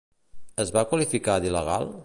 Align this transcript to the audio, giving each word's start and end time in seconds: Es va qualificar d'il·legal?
Es 0.63 0.71
va 0.77 0.85
qualificar 0.93 1.37
d'il·legal? 1.45 1.91